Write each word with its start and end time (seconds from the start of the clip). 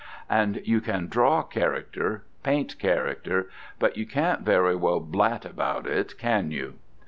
And 0.31 0.63
you 0.65 0.81
can 0.81 1.05
draw 1.09 1.43
character, 1.43 2.23
paint 2.41 2.79
character, 2.79 3.51
but 3.77 3.97
you 3.97 4.07
can't 4.07 4.41
very 4.41 4.75
well 4.75 4.99
blat 4.99 5.45
about 5.45 5.85
it, 5.85 6.17
can 6.17 6.49
you? 6.49 6.79